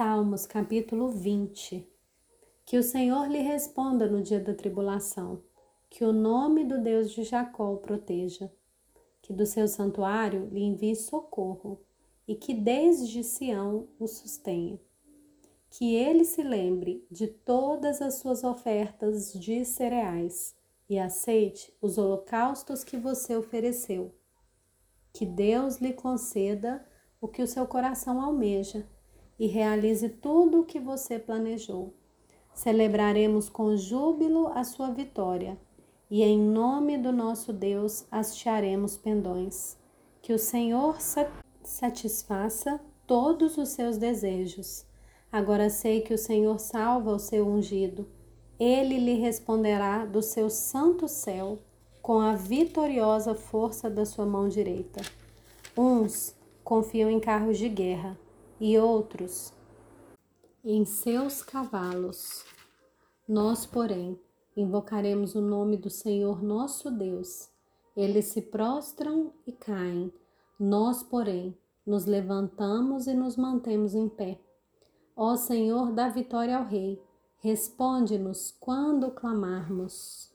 [0.00, 1.86] Salmos capítulo 20.
[2.64, 5.42] Que o Senhor lhe responda no dia da tribulação,
[5.90, 8.50] que o nome do Deus de Jacó o proteja,
[9.20, 11.82] que do seu santuário lhe envie socorro
[12.26, 14.80] e que desde Sião o sustenha.
[15.68, 20.56] Que ele se lembre de todas as suas ofertas de cereais
[20.88, 24.14] e aceite os holocaustos que você ofereceu.
[25.12, 26.82] Que Deus lhe conceda
[27.20, 28.88] o que o seu coração almeja
[29.40, 31.94] e realize tudo o que você planejou.
[32.52, 35.56] Celebraremos com júbilo a sua vitória
[36.10, 39.78] e em nome do nosso Deus hastearemos pendões.
[40.20, 40.98] Que o Senhor
[41.64, 44.84] satisfaça todos os seus desejos.
[45.32, 48.06] Agora sei que o Senhor salva o seu ungido.
[48.58, 51.58] Ele lhe responderá do seu santo céu
[52.02, 55.00] com a vitoriosa força da sua mão direita.
[55.74, 58.18] Uns confiam em carros de guerra
[58.60, 59.52] e outros
[60.62, 62.44] em seus cavalos.
[63.26, 64.20] Nós, porém,
[64.56, 67.48] invocaremos o nome do Senhor nosso Deus.
[67.96, 70.12] Eles se prostram e caem.
[70.58, 74.38] Nós, porém, nos levantamos e nos mantemos em pé.
[75.16, 77.02] Ó Senhor, dá vitória ao Rei.
[77.38, 80.30] Responde-nos quando clamarmos.